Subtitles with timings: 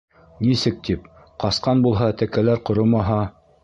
[0.45, 1.05] —Нисек тип,
[1.45, 3.25] ҡасҡан булһа, тәкәләр ҡоромаһа...